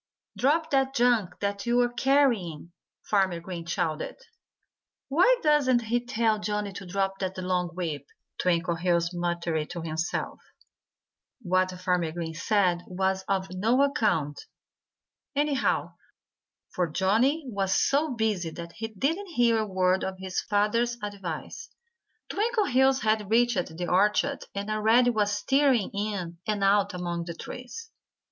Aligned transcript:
"Drop 0.35 0.71
that 0.71 0.95
junk 0.95 1.39
that 1.41 1.67
you're 1.67 1.93
carrying!" 1.93 2.71
Farmer 3.03 3.39
Green 3.39 3.67
shouted. 3.67 4.15
"Why 5.09 5.35
doesn't 5.43 5.83
he 5.83 6.03
tell 6.03 6.39
Johnnie 6.39 6.73
to 6.73 6.87
drop 6.87 7.19
that 7.19 7.37
long 7.37 7.67
whip?" 7.75 8.07
Twinkleheels 8.41 9.13
muttered 9.13 9.69
to 9.69 9.81
himself. 9.83 10.39
What 11.43 11.69
Farmer 11.79 12.11
Green 12.11 12.33
said 12.33 12.81
was 12.87 13.21
of 13.29 13.51
no 13.51 13.83
account, 13.83 14.43
anyhow, 15.35 15.93
for 16.71 16.87
Johnnie 16.89 17.43
was 17.45 17.75
so 17.79 18.15
busy 18.15 18.49
that 18.49 18.71
he 18.71 18.87
didn't 18.87 19.27
hear 19.27 19.59
a 19.59 19.67
word 19.67 20.03
of 20.03 20.17
his 20.17 20.41
father's 20.41 20.97
advice. 21.03 21.69
Twinkleheels 22.27 23.01
had 23.01 23.29
reached 23.29 23.77
the 23.77 23.87
orchard 23.87 24.45
and 24.55 24.71
already 24.71 25.11
was 25.11 25.43
tearing 25.43 25.91
in 25.91 26.39
and 26.47 26.63
out 26.63 26.95
among 26.95 27.25
the 27.25 27.35
trees. 27.35 27.91